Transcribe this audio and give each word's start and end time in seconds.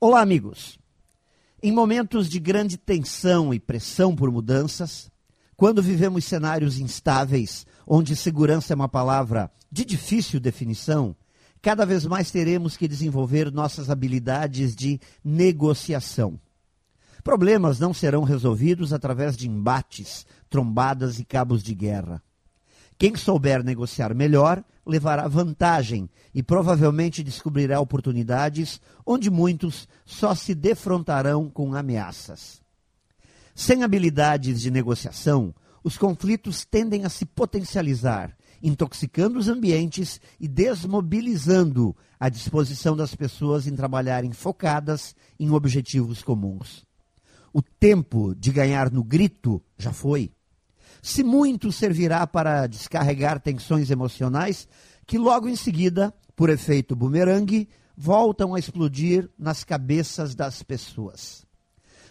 Olá, 0.00 0.20
amigos. 0.20 0.78
Em 1.60 1.72
momentos 1.72 2.28
de 2.28 2.38
grande 2.38 2.76
tensão 2.76 3.52
e 3.52 3.58
pressão 3.58 4.14
por 4.14 4.30
mudanças, 4.30 5.10
quando 5.56 5.82
vivemos 5.82 6.24
cenários 6.24 6.78
instáveis, 6.78 7.66
onde 7.84 8.14
segurança 8.14 8.72
é 8.72 8.76
uma 8.76 8.88
palavra 8.88 9.50
de 9.72 9.84
difícil 9.84 10.38
definição, 10.38 11.16
cada 11.60 11.84
vez 11.84 12.06
mais 12.06 12.30
teremos 12.30 12.76
que 12.76 12.86
desenvolver 12.86 13.50
nossas 13.50 13.90
habilidades 13.90 14.72
de 14.76 15.00
negociação. 15.24 16.38
Problemas 17.24 17.80
não 17.80 17.92
serão 17.92 18.22
resolvidos 18.22 18.92
através 18.92 19.36
de 19.36 19.48
embates, 19.48 20.24
trombadas 20.48 21.18
e 21.18 21.24
cabos 21.24 21.60
de 21.60 21.74
guerra. 21.74 22.22
Quem 22.98 23.14
souber 23.14 23.62
negociar 23.62 24.12
melhor 24.12 24.64
levará 24.84 25.28
vantagem 25.28 26.10
e 26.34 26.42
provavelmente 26.42 27.22
descobrirá 27.22 27.80
oportunidades 27.80 28.80
onde 29.06 29.30
muitos 29.30 29.86
só 30.04 30.34
se 30.34 30.52
defrontarão 30.52 31.48
com 31.48 31.74
ameaças. 31.74 32.60
Sem 33.54 33.84
habilidades 33.84 34.60
de 34.60 34.70
negociação, 34.70 35.54
os 35.84 35.96
conflitos 35.96 36.64
tendem 36.64 37.04
a 37.04 37.08
se 37.08 37.24
potencializar, 37.24 38.36
intoxicando 38.60 39.38
os 39.38 39.48
ambientes 39.48 40.20
e 40.40 40.48
desmobilizando 40.48 41.94
a 42.18 42.28
disposição 42.28 42.96
das 42.96 43.14
pessoas 43.14 43.68
em 43.68 43.76
trabalharem 43.76 44.32
focadas 44.32 45.14
em 45.38 45.52
objetivos 45.52 46.20
comuns. 46.20 46.84
O 47.52 47.62
tempo 47.62 48.34
de 48.34 48.50
ganhar 48.50 48.90
no 48.90 49.04
grito 49.04 49.62
já 49.78 49.92
foi 49.92 50.32
se 51.02 51.22
muito 51.22 51.70
servirá 51.72 52.26
para 52.26 52.66
descarregar 52.66 53.40
tensões 53.40 53.90
emocionais 53.90 54.68
que 55.06 55.18
logo 55.18 55.48
em 55.48 55.56
seguida, 55.56 56.12
por 56.36 56.50
efeito 56.50 56.94
bumerangue, 56.94 57.68
voltam 57.96 58.54
a 58.54 58.58
explodir 58.58 59.28
nas 59.38 59.64
cabeças 59.64 60.34
das 60.34 60.62
pessoas. 60.62 61.46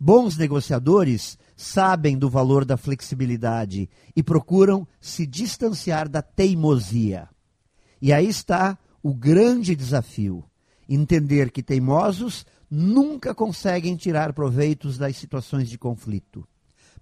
Bons 0.00 0.36
negociadores 0.36 1.38
sabem 1.56 2.16
do 2.16 2.30
valor 2.30 2.64
da 2.64 2.76
flexibilidade 2.76 3.90
e 4.14 4.22
procuram 4.22 4.86
se 5.00 5.26
distanciar 5.26 6.08
da 6.08 6.22
teimosia. 6.22 7.28
E 8.00 8.12
aí 8.12 8.28
está 8.28 8.78
o 9.02 9.12
grande 9.12 9.74
desafio: 9.74 10.44
entender 10.88 11.50
que 11.50 11.62
teimosos 11.62 12.46
nunca 12.70 13.34
conseguem 13.34 13.96
tirar 13.96 14.32
proveitos 14.32 14.98
das 14.98 15.16
situações 15.16 15.68
de 15.68 15.76
conflito. 15.76 16.46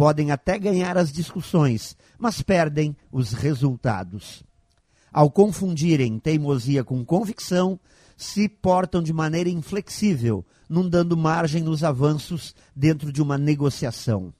Podem 0.00 0.30
até 0.30 0.58
ganhar 0.58 0.96
as 0.96 1.12
discussões, 1.12 1.94
mas 2.18 2.40
perdem 2.40 2.96
os 3.12 3.34
resultados. 3.34 4.42
Ao 5.12 5.30
confundirem 5.30 6.18
teimosia 6.18 6.82
com 6.82 7.04
convicção, 7.04 7.78
se 8.16 8.48
portam 8.48 9.02
de 9.02 9.12
maneira 9.12 9.50
inflexível, 9.50 10.42
não 10.66 10.88
dando 10.88 11.18
margem 11.18 11.62
nos 11.62 11.84
avanços 11.84 12.54
dentro 12.74 13.12
de 13.12 13.20
uma 13.20 13.36
negociação. 13.36 14.32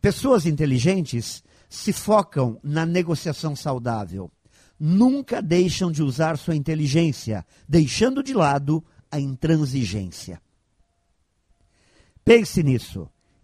Pessoas 0.00 0.46
inteligentes 0.46 1.42
se 1.68 1.92
focam 1.92 2.60
na 2.62 2.86
negociação 2.86 3.56
saudável. 3.56 4.30
Nunca 4.78 5.42
deixam 5.42 5.90
de 5.90 6.00
usar 6.00 6.38
sua 6.38 6.54
inteligência, 6.54 7.44
deixando 7.68 8.22
de 8.22 8.32
lado 8.32 8.84
a 9.10 9.18
intransigência. 9.18 10.40
Pense 12.24 12.62
nisso. 12.62 13.08